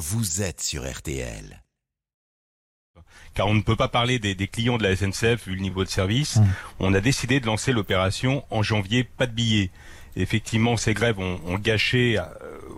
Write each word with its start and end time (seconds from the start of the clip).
vous 0.00 0.40
êtes 0.40 0.62
sur 0.62 0.90
RTL. 0.90 1.62
Car 3.34 3.46
on 3.46 3.54
ne 3.54 3.60
peut 3.60 3.76
pas 3.76 3.88
parler 3.88 4.18
des, 4.18 4.34
des 4.34 4.48
clients 4.48 4.78
de 4.78 4.82
la 4.82 4.96
SNCF 4.96 5.46
vu 5.46 5.54
le 5.54 5.60
niveau 5.60 5.84
de 5.84 5.90
service. 5.90 6.36
Mmh. 6.36 6.46
On 6.80 6.94
a 6.94 7.00
décidé 7.00 7.38
de 7.38 7.46
lancer 7.46 7.72
l'opération 7.72 8.44
en 8.50 8.62
janvier, 8.62 9.04
pas 9.04 9.26
de 9.26 9.32
billets. 9.32 9.70
effectivement, 10.16 10.76
ces 10.76 10.94
grèves 10.94 11.18
ont, 11.18 11.38
ont 11.46 11.58
gâché 11.58 12.18
euh, 12.18 12.24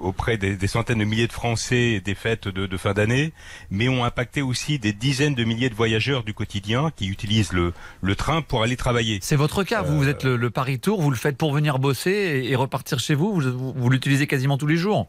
auprès 0.00 0.36
des, 0.36 0.56
des, 0.56 0.66
centaines 0.66 0.98
de 0.98 1.04
milliers 1.04 1.28
de 1.28 1.32
Français 1.32 2.02
des 2.04 2.14
fêtes 2.16 2.48
de, 2.48 2.66
de 2.66 2.76
fin 2.76 2.92
d'année, 2.92 3.32
mais 3.70 3.88
ont 3.88 4.04
impacté 4.04 4.42
aussi 4.42 4.80
des 4.80 4.92
dizaines 4.92 5.36
de 5.36 5.44
milliers 5.44 5.70
de 5.70 5.76
voyageurs 5.76 6.24
du 6.24 6.34
quotidien 6.34 6.90
qui 6.94 7.06
utilisent 7.06 7.52
le, 7.52 7.72
le 8.00 8.16
train 8.16 8.42
pour 8.42 8.64
aller 8.64 8.76
travailler. 8.76 9.20
C'est 9.22 9.36
votre 9.36 9.62
cas, 9.62 9.82
vous, 9.82 9.94
euh... 9.94 9.96
vous 9.96 10.08
êtes 10.08 10.24
le, 10.24 10.36
le, 10.36 10.50
Paris 10.50 10.80
Tour, 10.80 11.00
vous 11.00 11.10
le 11.10 11.16
faites 11.16 11.38
pour 11.38 11.54
venir 11.54 11.78
bosser 11.78 12.10
et, 12.10 12.50
et 12.50 12.56
repartir 12.56 12.98
chez 12.98 13.14
vous, 13.14 13.32
vous, 13.40 13.72
vous 13.72 13.90
l'utilisez 13.90 14.26
quasiment 14.26 14.58
tous 14.58 14.66
les 14.66 14.76
jours 14.76 15.08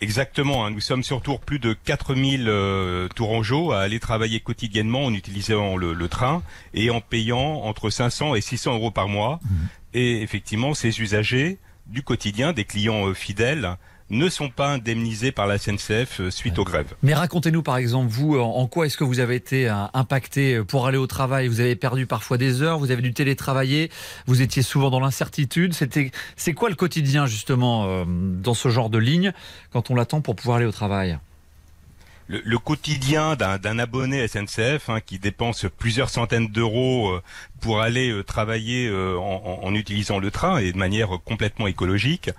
Exactement, 0.00 0.64
hein. 0.64 0.70
nous 0.70 0.80
sommes 0.80 1.02
sur 1.02 1.22
tour 1.22 1.40
plus 1.40 1.58
de 1.58 1.72
4000 1.72 2.48
euh, 2.48 3.08
tourangeaux 3.08 3.72
à 3.72 3.80
aller 3.80 3.98
travailler 3.98 4.38
quotidiennement 4.38 5.04
en 5.04 5.12
utilisant 5.12 5.76
le, 5.76 5.92
le, 5.92 6.08
train 6.08 6.42
et 6.72 6.90
en 6.90 7.00
payant 7.00 7.62
entre 7.64 7.90
500 7.90 8.36
et 8.36 8.40
600 8.40 8.74
euros 8.74 8.92
par 8.92 9.08
mois. 9.08 9.40
Mmh. 9.42 9.54
Et 9.94 10.22
effectivement, 10.22 10.74
ces 10.74 11.00
usagers 11.00 11.58
du 11.88 12.02
quotidien, 12.02 12.52
des 12.52 12.64
clients 12.64 13.08
euh, 13.08 13.14
fidèles, 13.14 13.76
ne 14.10 14.28
sont 14.28 14.48
pas 14.48 14.72
indemnisés 14.72 15.32
par 15.32 15.46
la 15.46 15.58
SNCF 15.58 16.20
euh, 16.20 16.30
suite 16.30 16.58
aux 16.58 16.64
grèves. 16.64 16.94
Mais 17.02 17.14
racontez-nous 17.14 17.62
par 17.62 17.76
exemple, 17.76 18.10
vous, 18.10 18.38
en 18.38 18.66
quoi 18.66 18.86
est-ce 18.86 18.96
que 18.96 19.04
vous 19.04 19.20
avez 19.20 19.34
été 19.34 19.68
euh, 19.68 19.74
impacté 19.94 20.62
pour 20.62 20.86
aller 20.86 20.98
au 20.98 21.06
travail? 21.06 21.48
Vous 21.48 21.60
avez 21.60 21.76
perdu 21.76 22.06
parfois 22.06 22.38
des 22.38 22.62
heures, 22.62 22.78
vous 22.78 22.90
avez 22.90 23.02
dû 23.02 23.12
télétravailler, 23.12 23.90
vous 24.26 24.42
étiez 24.42 24.62
souvent 24.62 24.90
dans 24.90 25.00
l'incertitude. 25.00 25.74
C'était, 25.74 26.10
c'est 26.36 26.54
quoi 26.54 26.68
le 26.68 26.74
quotidien 26.74 27.26
justement 27.26 28.04
dans 28.06 28.54
ce 28.54 28.68
genre 28.68 28.90
de 28.90 28.98
ligne 28.98 29.32
quand 29.72 29.90
on 29.90 29.94
l'attend 29.94 30.20
pour 30.20 30.36
pouvoir 30.36 30.58
aller 30.58 30.66
au 30.66 30.72
travail? 30.72 31.18
Le, 32.28 32.58
quotidien 32.58 33.36
d'un 33.36 33.78
abonné 33.78 34.26
SNCF 34.28 34.90
hein, 34.90 35.00
qui 35.00 35.18
dépense 35.18 35.66
plusieurs 35.78 36.10
centaines 36.10 36.48
d'euros 36.48 37.08
euh, 37.08 37.22
pour 37.60 37.80
aller 37.80 38.10
euh, 38.10 38.22
travailler 38.22 38.86
euh, 38.88 39.16
en, 39.18 39.74
utilisant 39.74 40.18
le 40.18 40.30
train 40.30 40.58
et 40.58 40.72
de 40.72 40.78
manière 40.78 41.08
complètement 41.24 41.66
écologique 41.66 42.30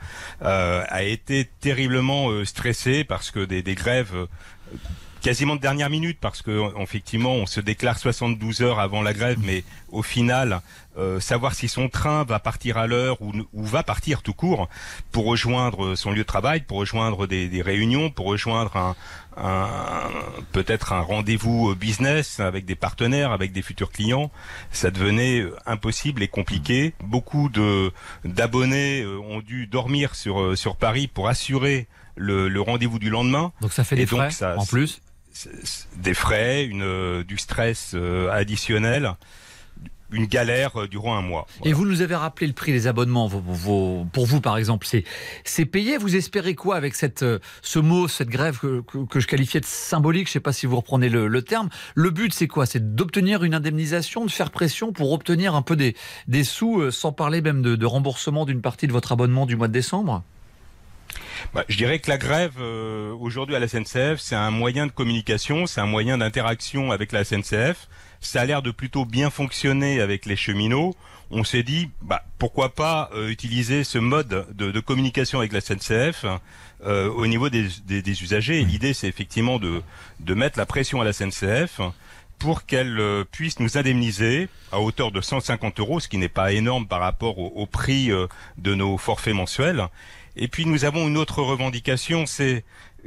a 0.41 1.03
été 1.03 1.49
terriblement 1.59 2.43
stressé 2.45 3.03
parce 3.03 3.31
que 3.31 3.45
des, 3.45 3.61
des 3.61 3.75
grèves 3.75 4.27
quasiment 5.21 5.55
de 5.55 5.61
dernière 5.61 5.89
minute 5.89 6.17
parce 6.19 6.41
que 6.41 6.63
effectivement 6.81 7.33
on 7.33 7.45
se 7.45 7.59
déclare 7.59 7.97
72 7.97 8.61
heures 8.61 8.79
avant 8.79 9.01
la 9.01 9.13
grève 9.13 9.37
mais 9.43 9.63
au 9.89 10.01
final 10.01 10.61
euh, 10.97 11.19
savoir 11.19 11.55
si 11.55 11.67
son 11.67 11.89
train 11.89 12.23
va 12.23 12.39
partir 12.39 12.77
à 12.77 12.87
l'heure 12.87 13.21
ou, 13.21 13.33
ou, 13.53 13.65
va 13.65 13.83
partir 13.83 14.21
tout 14.21 14.33
court 14.33 14.69
pour 15.11 15.25
rejoindre 15.25 15.95
son 15.95 16.11
lieu 16.11 16.19
de 16.19 16.23
travail 16.23 16.61
pour 16.61 16.77
rejoindre 16.77 17.27
des, 17.27 17.49
des 17.49 17.61
réunions 17.61 18.09
pour 18.09 18.27
rejoindre 18.27 18.77
un, 18.77 18.95
un 19.35 20.09
peut-être 20.53 20.93
un 20.93 21.01
rendez-vous 21.01 21.75
business 21.75 22.39
avec 22.39 22.63
des 22.63 22.75
partenaires 22.75 23.33
avec 23.33 23.51
des 23.51 23.61
futurs 23.61 23.91
clients 23.91 24.31
ça 24.71 24.89
devenait 24.89 25.43
impossible 25.65 26.23
et 26.23 26.27
compliqué. 26.27 26.93
Beaucoup 27.03 27.49
de 27.49 27.91
d'abonnés 28.23 29.01
euh, 29.01 29.19
ont 29.19 29.41
dû 29.41 29.67
dormir 29.67 30.15
sur 30.15 30.41
euh, 30.41 30.55
sur 30.55 30.75
Paris 30.75 31.07
pour 31.07 31.27
assurer 31.27 31.87
le, 32.19 32.49
le 32.49 32.61
rendez-vous 32.61 32.99
du 32.99 33.09
lendemain 33.09 33.51
donc 33.61 33.73
ça 33.73 33.83
fait 33.83 33.95
des 33.95 34.05
frais 34.05 34.31
ça, 34.31 34.55
en 34.57 34.65
plus 34.65 35.01
des 35.95 36.13
frais, 36.13 36.65
une, 36.65 36.83
euh, 36.83 37.23
du 37.23 37.37
stress 37.37 37.91
euh, 37.93 38.29
additionnel 38.29 39.15
une 40.11 40.25
galère 40.25 40.75
euh, 40.75 40.87
durant 40.87 41.15
un 41.15 41.21
mois. 41.21 41.45
Voilà. 41.59 41.69
Et 41.69 41.73
vous 41.73 41.85
nous 41.85 42.01
avez 42.01 42.15
rappelé 42.15 42.47
le 42.47 42.53
prix 42.53 42.71
des 42.71 42.87
abonnements. 42.87 43.27
Vos, 43.27 43.39
vos, 43.39 44.07
pour 44.11 44.25
vous, 44.25 44.41
par 44.41 44.57
exemple, 44.57 44.87
c'est 45.43 45.65
payé. 45.65 45.97
Vous 45.97 46.15
espérez 46.15 46.55
quoi 46.55 46.75
avec 46.75 46.95
cette, 46.95 47.23
ce 47.61 47.79
mot, 47.79 48.07
cette 48.07 48.29
grève 48.29 48.57
que, 48.57 48.81
que, 48.81 49.05
que 49.05 49.19
je 49.19 49.27
qualifiais 49.27 49.61
de 49.61 49.67
symbolique? 49.67 50.25
Je 50.25 50.31
ne 50.31 50.33
sais 50.33 50.39
pas 50.39 50.51
si 50.51 50.65
vous 50.65 50.77
reprenez 50.77 51.09
le, 51.09 51.27
le 51.27 51.41
terme. 51.43 51.69
Le 51.93 52.09
but, 52.09 52.33
c'est 52.33 52.47
quoi? 52.47 52.65
C'est 52.65 52.95
d'obtenir 52.95 53.43
une 53.43 53.53
indemnisation, 53.53 54.25
de 54.25 54.31
faire 54.31 54.49
pression 54.49 54.91
pour 54.91 55.13
obtenir 55.13 55.53
un 55.53 55.61
peu 55.61 55.75
des, 55.75 55.95
des 56.27 56.43
sous, 56.43 56.89
sans 56.89 57.11
parler 57.11 57.41
même 57.41 57.61
de, 57.61 57.75
de 57.75 57.85
remboursement 57.85 58.45
d'une 58.45 58.61
partie 58.61 58.87
de 58.87 58.91
votre 58.91 59.11
abonnement 59.11 59.45
du 59.45 59.55
mois 59.55 59.67
de 59.67 59.73
décembre? 59.73 60.23
Bah, 61.53 61.65
je 61.67 61.77
dirais 61.77 61.99
que 61.99 62.09
la 62.09 62.17
grève 62.17 62.53
euh, 62.59 63.11
aujourd'hui 63.13 63.55
à 63.55 63.59
la 63.59 63.67
SNCF, 63.67 64.17
c'est 64.17 64.35
un 64.35 64.51
moyen 64.51 64.87
de 64.87 64.91
communication, 64.91 65.65
c'est 65.65 65.81
un 65.81 65.85
moyen 65.85 66.17
d'interaction 66.17 66.91
avec 66.91 67.11
la 67.11 67.23
SNCF. 67.23 67.87
Ça 68.21 68.41
a 68.41 68.45
l'air 68.45 68.61
de 68.61 68.71
plutôt 68.71 69.05
bien 69.05 69.29
fonctionner 69.29 70.01
avec 70.01 70.25
les 70.25 70.35
cheminots. 70.35 70.95
On 71.31 71.43
s'est 71.43 71.63
dit, 71.63 71.89
bah, 72.01 72.23
pourquoi 72.37 72.73
pas 72.73 73.09
euh, 73.13 73.29
utiliser 73.29 73.83
ce 73.83 73.97
mode 73.97 74.47
de, 74.53 74.71
de, 74.71 74.79
communication 74.79 75.39
avec 75.39 75.53
la 75.53 75.61
SNCF 75.61 76.25
euh, 76.85 77.09
au 77.09 77.27
niveau 77.27 77.49
des, 77.49 77.67
des, 77.85 78.01
des 78.01 78.23
usagers. 78.23 78.63
L'idée, 78.63 78.93
c'est 78.93 79.07
effectivement 79.07 79.59
de, 79.59 79.81
de 80.19 80.33
mettre 80.33 80.57
la 80.57 80.65
pression 80.65 81.01
à 81.01 81.05
la 81.05 81.13
SNCF 81.13 81.81
pour 82.39 82.65
qu'elle 82.65 83.25
puisse 83.31 83.59
nous 83.59 83.77
indemniser 83.77 84.47
à 84.71 84.79
hauteur 84.79 85.11
de 85.11 85.21
150 85.21 85.79
euros, 85.81 85.99
ce 85.99 86.07
qui 86.07 86.17
n'est 86.17 86.29
pas 86.29 86.53
énorme 86.53 86.87
par 86.87 87.01
rapport 87.01 87.37
au, 87.37 87.47
au 87.47 87.65
prix 87.65 88.11
euh, 88.11 88.27
de 88.57 88.73
nos 88.73 88.97
forfaits 88.97 89.35
mensuels. 89.35 89.87
Et 90.35 90.47
puis 90.47 90.65
nous 90.65 90.85
avons 90.85 91.07
une 91.07 91.17
autre 91.17 91.41
revendication, 91.41 92.25
c'est 92.25 92.63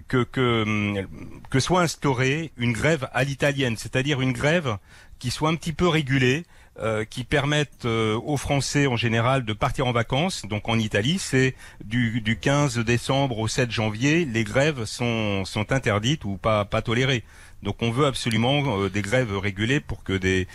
que, 0.09 0.25
que, 0.25 1.61
soit 1.61 1.83
instaurée 1.83 2.53
une 2.57 2.73
grève 2.73 3.09
à 3.13 3.25
l'italienne, 3.25 3.77
c'est-à-dire 3.77 4.21
une 4.21 4.33
grève 4.33 4.79
qui 5.19 5.31
soit 5.31 5.49
un 5.49 5.55
petit 5.55 5.73
peu 5.73 5.87
régulée, 5.87 6.45
euh, 6.81 7.05
qui 7.05 7.23
permette 7.25 7.85
euh, 7.85 8.19
aux 8.25 8.39
Français 8.39 8.87
en 8.87 8.97
général 8.97 9.45
de 9.45 9.53
partir 9.53 9.87
en 9.87 9.93
vacances. 9.93 10.47
Donc 10.47 10.69
en 10.69 10.79
Italie, 10.79 11.19
c'est 11.19 11.55
du, 11.85 12.23
du 12.23 12.39
15 12.39 12.79
décembre 12.79 13.39
au 13.39 13.47
7 13.47 13.71
janvier, 13.71 14.25
les 14.25 14.43
grèves 14.43 14.85
sont, 14.87 15.45
interdites 15.71 16.25
ou 16.25 16.39
pas 16.39 16.65
tolérées. 16.83 17.25
Donc 17.63 17.77
on 17.81 17.91
veut 17.91 18.07
absolument 18.07 18.63
euh, 18.79 18.91
des 18.91 19.03
grèves 19.03 19.37
régulées 19.37 19.81
pour 19.81 20.03
que 20.03 20.13
des, 20.13 20.47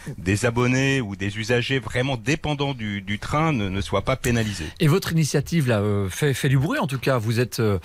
abonnés 0.45 0.99
ou 1.01 1.15
des 1.15 1.37
usagers 1.37 1.79
vraiment 1.79 2.17
dépendants 2.17 2.73
du, 2.73 3.19
train 3.19 3.53
ne, 3.53 3.81
soient 3.81 4.03
pas 4.03 4.15
pénalisés. 4.15 4.67
Et 4.79 4.87
votre 4.87 5.11
initiative 5.13 5.67
là 5.67 5.79
euh, 5.79 6.09
fait, 6.09 6.49
du 6.49 6.57
bruit 6.57 6.79
en 6.79 6.87
tout 6.87 6.99
cas. 6.99 7.17
Vous 7.17 7.39
êtes, 7.39 7.59
euh, 7.59 7.79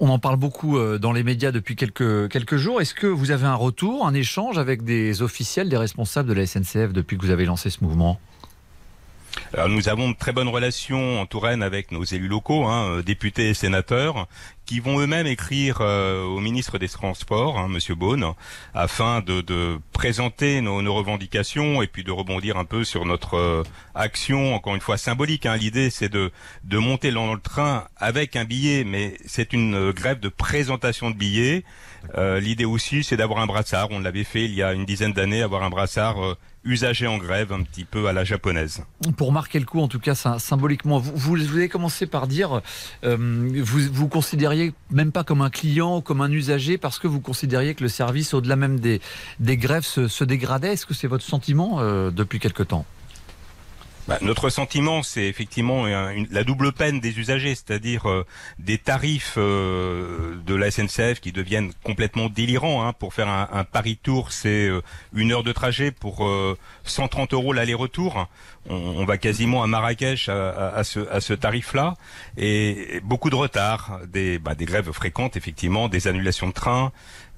on 0.00 0.08
en 0.08 0.18
parle 0.18 0.36
beaucoup 0.36 0.78
dans 0.98 1.12
les 1.12 1.22
médias 1.22 1.52
depuis 1.52 1.76
quelques 1.76 2.56
jours. 2.56 2.80
Est-ce 2.80 2.94
que 2.94 3.06
vous 3.06 3.30
avez 3.30 3.46
un 3.46 3.54
retour, 3.54 4.06
un 4.06 4.14
échange 4.14 4.58
avec 4.58 4.82
des 4.84 5.22
officiels, 5.22 5.68
des 5.68 5.76
responsables 5.76 6.28
de 6.28 6.34
la 6.34 6.46
SNCF 6.46 6.92
depuis 6.92 7.18
que 7.18 7.24
vous 7.24 7.32
avez 7.32 7.44
lancé 7.44 7.70
ce 7.70 7.82
mouvement? 7.82 8.20
Alors 9.54 9.68
nous 9.68 9.88
avons 9.88 10.10
de 10.10 10.16
très 10.16 10.32
bonnes 10.32 10.48
relations 10.48 11.20
en 11.20 11.26
Touraine 11.26 11.62
avec 11.62 11.90
nos 11.90 12.04
élus 12.04 12.28
locaux, 12.28 12.66
hein, 12.66 13.00
députés 13.04 13.50
et 13.50 13.54
sénateurs, 13.54 14.28
qui 14.64 14.78
vont 14.78 15.00
eux-mêmes 15.00 15.26
écrire 15.26 15.78
euh, 15.80 16.22
au 16.22 16.38
ministre 16.38 16.78
des 16.78 16.88
Transports, 16.88 17.58
hein, 17.58 17.66
Monsieur 17.66 17.96
Beaune, 17.96 18.24
afin 18.72 19.20
de, 19.20 19.40
de 19.40 19.80
présenter 19.92 20.60
nos, 20.60 20.80
nos, 20.80 20.94
revendications 20.94 21.82
et 21.82 21.88
puis 21.88 22.04
de 22.04 22.12
rebondir 22.12 22.56
un 22.56 22.64
peu 22.64 22.84
sur 22.84 23.04
notre 23.04 23.34
euh, 23.34 23.64
action, 23.96 24.54
encore 24.54 24.76
une 24.76 24.80
fois 24.80 24.96
symbolique. 24.96 25.46
Hein. 25.46 25.56
L'idée, 25.56 25.90
c'est 25.90 26.08
de, 26.08 26.30
de 26.62 26.78
monter 26.78 27.10
dans 27.10 27.34
le 27.34 27.40
train 27.40 27.88
avec 27.96 28.36
un 28.36 28.44
billet, 28.44 28.84
mais 28.84 29.14
c'est 29.26 29.52
une 29.52 29.74
euh, 29.74 29.92
grève 29.92 30.20
de 30.20 30.28
présentation 30.28 31.10
de 31.10 31.16
billets. 31.16 31.64
Euh, 32.16 32.40
L'idée 32.40 32.64
aussi, 32.64 33.04
c'est 33.04 33.16
d'avoir 33.16 33.40
un 33.40 33.46
brassard. 33.46 33.88
On 33.90 34.00
l'avait 34.00 34.24
fait 34.24 34.44
il 34.44 34.54
y 34.54 34.62
a 34.62 34.72
une 34.72 34.84
dizaine 34.84 35.12
d'années, 35.12 35.42
avoir 35.42 35.62
un 35.62 35.70
brassard 35.70 36.24
euh, 36.24 36.36
usagé 36.64 37.06
en 37.06 37.18
grève, 37.18 37.52
un 37.52 37.62
petit 37.62 37.84
peu 37.84 38.06
à 38.06 38.12
la 38.12 38.24
japonaise. 38.24 38.84
Pour 39.16 39.32
marquer 39.40 39.58
le 39.58 39.64
coup, 39.64 39.80
en 39.80 39.88
tout 39.88 40.00
cas, 40.00 40.14
symboliquement, 40.14 40.98
vous, 40.98 41.34
avez 41.34 41.70
commencé 41.70 42.04
par 42.04 42.26
dire, 42.26 42.60
euh, 43.04 43.16
vous, 43.62 43.80
vous 43.90 44.06
considériez 44.06 44.74
même 44.90 45.12
pas 45.12 45.24
comme 45.24 45.40
un 45.40 45.48
client, 45.48 46.02
comme 46.02 46.20
un 46.20 46.30
usager, 46.30 46.76
parce 46.76 46.98
que 46.98 47.08
vous 47.08 47.20
considériez 47.20 47.74
que 47.74 47.82
le 47.82 47.88
service, 47.88 48.34
au-delà 48.34 48.56
même 48.56 48.78
des, 48.80 49.00
des 49.38 49.56
grèves, 49.56 49.86
se, 49.86 50.08
se 50.08 50.24
dégradait. 50.24 50.74
Est-ce 50.74 50.84
que 50.84 50.92
c'est 50.92 51.06
votre 51.06 51.24
sentiment 51.24 51.78
euh, 51.78 52.10
depuis 52.10 52.38
quelque 52.38 52.62
temps? 52.62 52.84
Bah, 54.10 54.18
notre 54.22 54.50
sentiment, 54.50 55.04
c'est 55.04 55.26
effectivement 55.26 55.86
une, 55.86 56.26
la 56.32 56.42
double 56.42 56.72
peine 56.72 56.98
des 56.98 57.20
usagers, 57.20 57.54
c'est-à-dire 57.54 58.10
euh, 58.10 58.26
des 58.58 58.76
tarifs 58.76 59.34
euh, 59.36 60.34
de 60.44 60.56
la 60.56 60.72
SNCF 60.72 61.20
qui 61.20 61.30
deviennent 61.30 61.70
complètement 61.84 62.28
délirants. 62.28 62.84
Hein. 62.84 62.92
Pour 62.92 63.14
faire 63.14 63.28
un, 63.28 63.48
un 63.52 63.62
Paris-Tour, 63.62 64.32
c'est 64.32 64.66
euh, 64.66 64.82
une 65.14 65.30
heure 65.30 65.44
de 65.44 65.52
trajet 65.52 65.92
pour 65.92 66.28
130 66.82 67.34
euros 67.34 67.52
l'aller-retour. 67.52 68.26
On, 68.68 68.74
on, 68.74 69.04
va 69.04 69.16
quasiment 69.16 69.62
à 69.62 69.68
Marrakech 69.68 70.28
à, 70.28 70.50
à, 70.50 70.78
à 70.78 70.82
ce, 70.82 71.06
ce 71.20 71.32
tarif-là. 71.32 71.94
Et 72.36 73.00
beaucoup 73.04 73.30
de 73.30 73.36
retard, 73.36 74.00
des, 74.08 74.40
bah, 74.40 74.56
des 74.56 74.64
grèves 74.64 74.90
fréquentes, 74.90 75.36
effectivement, 75.36 75.88
des 75.88 76.08
annulations 76.08 76.48
de 76.48 76.52
train, 76.52 76.90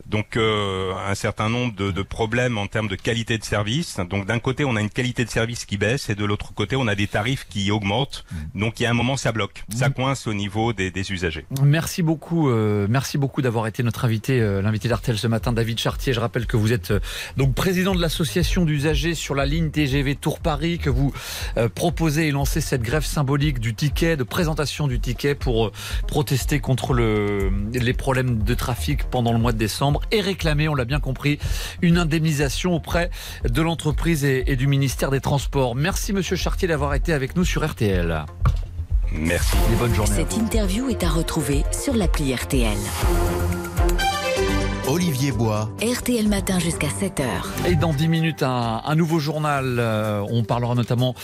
donc 0.06 0.36
euh, 0.36 0.92
un 1.06 1.14
certain 1.14 1.48
nombre 1.48 1.74
de, 1.74 1.90
de, 1.90 2.02
problèmes 2.02 2.58
en 2.58 2.66
termes 2.66 2.88
de 2.88 2.96
qualité 2.96 3.38
de 3.38 3.44
service. 3.44 3.98
Donc 4.10 4.26
d'un 4.26 4.38
côté 4.38 4.64
on 4.64 4.76
a 4.76 4.80
une 4.80 4.90
qualité 4.90 5.24
de 5.24 5.30
service 5.30 5.64
qui 5.64 5.76
baisse 5.76 6.10
et 6.10 6.14
de 6.14 6.24
l'autre 6.24 6.52
côté 6.54 6.61
on 6.76 6.88
a 6.88 6.94
des 6.94 7.06
tarifs 7.06 7.46
qui 7.48 7.70
augmentent. 7.70 8.24
Donc 8.54 8.80
il 8.80 8.84
y 8.84 8.86
a 8.86 8.90
un 8.90 8.94
moment 8.94 9.16
ça 9.16 9.32
bloque, 9.32 9.64
ça 9.74 9.90
coince 9.90 10.26
au 10.26 10.34
niveau 10.34 10.72
des, 10.72 10.90
des 10.90 11.12
usagers. 11.12 11.44
Merci 11.62 12.02
beaucoup. 12.02 12.50
Euh, 12.50 12.86
merci 12.88 13.18
beaucoup 13.18 13.42
d'avoir 13.42 13.66
été 13.66 13.82
notre 13.82 14.04
invité, 14.04 14.40
euh, 14.40 14.62
l'invité 14.62 14.88
d'Artel 14.88 15.18
ce 15.18 15.26
matin, 15.26 15.52
David 15.52 15.78
Chartier. 15.78 16.12
Je 16.12 16.20
rappelle 16.20 16.46
que 16.46 16.56
vous 16.56 16.72
êtes 16.72 16.92
euh, 16.92 17.00
donc 17.36 17.54
président 17.54 17.94
de 17.94 18.00
l'association 18.00 18.64
d'usagers 18.64 19.14
sur 19.14 19.34
la 19.34 19.46
ligne 19.46 19.70
TGV 19.70 20.14
Tour 20.16 20.40
Paris, 20.40 20.78
que 20.78 20.90
vous 20.90 21.12
proposez 21.74 22.28
et 22.28 22.30
lancez 22.30 22.60
cette 22.60 22.82
grève 22.82 23.04
symbolique 23.04 23.58
du 23.58 23.74
ticket, 23.74 24.16
de 24.16 24.22
présentation 24.22 24.86
du 24.86 25.00
ticket 25.00 25.34
pour 25.34 25.72
protester 26.06 26.60
contre 26.60 26.94
le, 26.94 27.50
les 27.72 27.92
problèmes 27.92 28.42
de 28.42 28.54
trafic 28.54 29.04
pendant 29.04 29.32
le 29.32 29.38
mois 29.38 29.52
de 29.52 29.58
décembre 29.58 30.00
et 30.10 30.20
réclamer, 30.20 30.68
on 30.68 30.74
l'a 30.74 30.84
bien 30.84 31.00
compris, 31.00 31.38
une 31.80 31.98
indemnisation 31.98 32.74
auprès 32.74 33.10
de 33.44 33.62
l'entreprise 33.62 34.24
et, 34.24 34.44
et 34.46 34.56
du 34.56 34.66
ministère 34.66 35.10
des 35.10 35.20
Transports. 35.20 35.74
Merci 35.74 36.12
Monsieur 36.12 36.36
Chartier 36.36 36.51
d'avoir 36.66 36.94
été 36.94 37.12
avec 37.12 37.36
nous 37.36 37.44
sur 37.44 37.66
RTL. 37.66 38.24
Merci. 39.12 39.56
Et 39.72 39.76
bonne 39.76 39.94
journée. 39.94 40.14
Cette 40.14 40.36
interview 40.36 40.88
est 40.88 41.04
à 41.04 41.08
retrouver 41.08 41.64
sur 41.72 41.94
l'appli 41.94 42.34
RTL. 42.34 42.78
Olivier 44.92 45.32
Bois, 45.32 45.70
RTL 45.80 46.28
Matin 46.28 46.58
jusqu'à 46.58 46.88
7h. 46.88 47.24
Et 47.66 47.76
dans 47.76 47.94
10 47.94 48.08
minutes, 48.08 48.42
un, 48.42 48.82
un 48.84 48.94
nouveau 48.94 49.20
journal. 49.20 49.76
Euh, 49.78 50.22
on 50.28 50.44
parlera 50.44 50.74
notamment 50.74 51.14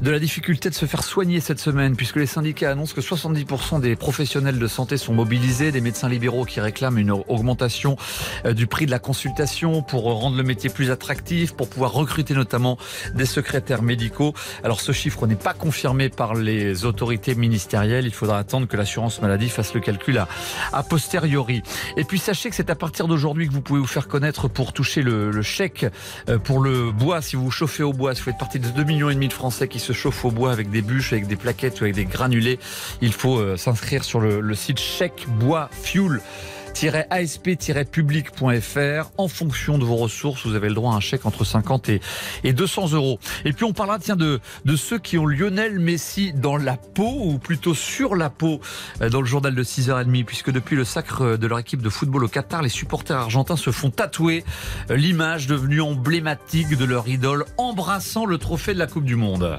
de 0.00 0.10
la 0.10 0.18
difficulté 0.18 0.70
de 0.70 0.74
se 0.74 0.86
faire 0.86 1.04
soigner 1.04 1.40
cette 1.40 1.60
semaine, 1.60 1.94
puisque 1.94 2.16
les 2.16 2.24
syndicats 2.24 2.70
annoncent 2.70 2.94
que 2.94 3.02
70% 3.02 3.82
des 3.82 3.96
professionnels 3.96 4.58
de 4.58 4.66
santé 4.66 4.96
sont 4.96 5.12
mobilisés, 5.12 5.72
des 5.72 5.82
médecins 5.82 6.08
libéraux 6.08 6.46
qui 6.46 6.58
réclament 6.58 6.96
une 6.96 7.10
augmentation 7.10 7.98
euh, 8.46 8.54
du 8.54 8.66
prix 8.66 8.86
de 8.86 8.90
la 8.90 8.98
consultation 8.98 9.82
pour 9.82 10.04
rendre 10.04 10.38
le 10.38 10.42
métier 10.42 10.70
plus 10.70 10.90
attractif, 10.90 11.52
pour 11.52 11.68
pouvoir 11.68 11.92
recruter 11.92 12.32
notamment 12.32 12.78
des 13.14 13.26
secrétaires 13.26 13.82
médicaux. 13.82 14.32
Alors 14.64 14.80
ce 14.80 14.92
chiffre 14.92 15.26
n'est 15.26 15.36
pas 15.36 15.52
confirmé 15.52 16.08
par 16.08 16.34
les 16.34 16.86
autorités 16.86 17.34
ministérielles. 17.34 18.06
Il 18.06 18.14
faudra 18.14 18.38
attendre 18.38 18.66
que 18.66 18.78
l'assurance 18.78 19.20
maladie 19.20 19.50
fasse 19.50 19.74
le 19.74 19.80
calcul 19.80 20.16
à, 20.16 20.28
a 20.72 20.82
posteriori. 20.82 21.62
Et 21.98 22.04
puis 22.04 22.18
sachez 22.18 22.48
que 22.48 22.56
c'est 22.56 22.70
à 22.70 22.74
partir 22.74 23.06
d'aujourd'hui 23.18 23.48
que 23.48 23.52
vous 23.52 23.62
pouvez 23.62 23.80
vous 23.80 23.86
faire 23.86 24.06
connaître 24.06 24.46
pour 24.46 24.72
toucher 24.72 25.02
le, 25.02 25.42
chèque 25.42 25.84
euh, 26.28 26.38
pour 26.38 26.60
le 26.60 26.92
bois. 26.92 27.20
Si 27.20 27.34
vous 27.34 27.46
vous 27.46 27.50
chauffez 27.50 27.82
au 27.82 27.92
bois, 27.92 28.14
si 28.14 28.20
vous 28.20 28.26
faites 28.26 28.38
partie 28.38 28.60
des 28.60 28.68
2 28.68 28.84
millions 28.84 29.08
de 29.08 29.32
Français 29.32 29.66
qui 29.66 29.80
se 29.80 29.92
chauffent 29.92 30.24
au 30.24 30.30
bois 30.30 30.52
avec 30.52 30.70
des 30.70 30.82
bûches, 30.82 31.12
avec 31.12 31.26
des 31.26 31.34
plaquettes 31.34 31.80
ou 31.80 31.84
avec 31.84 31.96
des 31.96 32.04
granulés, 32.04 32.60
il 33.00 33.12
faut 33.12 33.38
euh, 33.38 33.56
s'inscrire 33.56 34.04
sur 34.04 34.20
le, 34.20 34.40
le 34.40 34.54
site 34.54 34.78
chèque 34.78 35.26
bois 35.28 35.68
fuel 35.72 36.20
asp-public.fr. 37.10 39.10
En 39.18 39.28
fonction 39.28 39.78
de 39.78 39.84
vos 39.84 39.96
ressources, 39.96 40.46
vous 40.46 40.54
avez 40.54 40.68
le 40.68 40.74
droit 40.74 40.92
à 40.92 40.96
un 40.96 41.00
chèque 41.00 41.26
entre 41.26 41.44
50 41.44 41.88
et, 41.88 42.00
et 42.44 42.52
200 42.52 42.92
euros. 42.92 43.18
Et 43.44 43.52
puis 43.52 43.64
on 43.64 43.72
parlera 43.72 43.98
tiens, 43.98 44.16
de, 44.16 44.40
de 44.64 44.76
ceux 44.76 44.98
qui 44.98 45.18
ont 45.18 45.26
Lionel 45.26 45.78
Messi 45.78 46.32
dans 46.32 46.56
la 46.56 46.76
peau, 46.76 47.22
ou 47.24 47.38
plutôt 47.38 47.74
sur 47.74 48.14
la 48.14 48.30
peau, 48.30 48.60
euh, 49.00 49.10
dans 49.10 49.20
le 49.20 49.26
journal 49.26 49.54
de 49.54 49.64
6h30, 49.64 50.24
puisque 50.24 50.50
depuis 50.50 50.76
le 50.76 50.84
sacre 50.84 51.36
de 51.36 51.46
leur 51.46 51.58
équipe 51.58 51.82
de 51.82 51.90
football 51.90 52.24
au 52.24 52.28
Qatar, 52.28 52.62
les 52.62 52.68
supporters 52.68 53.16
argentins 53.16 53.56
se 53.56 53.70
font 53.70 53.90
tatouer 53.90 54.44
euh, 54.90 54.96
l'image 54.96 55.46
devenue 55.46 55.80
emblématique 55.80 56.76
de 56.76 56.84
leur 56.84 57.08
idole 57.08 57.44
embrassant 57.56 58.26
le 58.26 58.38
trophée 58.38 58.74
de 58.74 58.78
la 58.78 58.86
Coupe 58.86 59.04
du 59.04 59.16
Monde. 59.16 59.58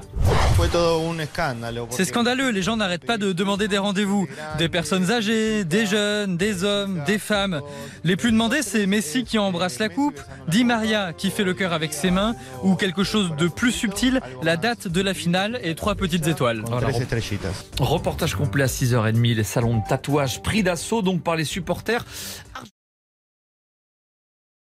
C'est 1.90 2.04
scandaleux, 2.04 2.50
les 2.50 2.62
gens 2.62 2.76
n'arrêtent 2.76 3.06
pas 3.06 3.16
de 3.16 3.32
demander 3.32 3.66
des 3.66 3.78
rendez-vous. 3.78 4.28
Des 4.58 4.68
personnes 4.68 5.10
âgées, 5.10 5.64
des 5.64 5.86
jeunes, 5.86 6.36
des 6.36 6.64
hommes, 6.64 7.02
des 7.06 7.18
femmes. 7.18 7.62
Les 8.04 8.16
plus 8.16 8.30
demandés, 8.30 8.62
c'est 8.62 8.86
Messi 8.86 9.24
qui 9.24 9.38
embrasse 9.38 9.78
la 9.78 9.88
coupe, 9.88 10.20
Di 10.48 10.64
Maria 10.64 11.12
qui 11.12 11.30
fait 11.30 11.44
le 11.44 11.54
cœur 11.54 11.72
avec 11.72 11.94
ses 11.94 12.10
mains, 12.10 12.34
ou 12.62 12.74
quelque 12.74 13.04
chose 13.04 13.32
de 13.36 13.48
plus 13.48 13.72
subtil, 13.72 14.20
la 14.42 14.56
date 14.56 14.86
de 14.86 15.00
la 15.00 15.14
finale 15.14 15.58
et 15.62 15.74
trois 15.74 15.94
petites 15.94 16.26
étoiles. 16.26 16.62
Voilà. 16.66 16.88
Reportage 17.80 18.34
complet 18.34 18.64
à 18.64 18.66
6h30, 18.66 19.34
les 19.34 19.44
salons 19.44 19.78
de 19.78 19.82
tatouage 19.88 20.42
pris 20.42 20.62
d'assaut 20.62 21.02
donc 21.02 21.22
par 21.22 21.36
les 21.36 21.44
supporters. 21.44 22.04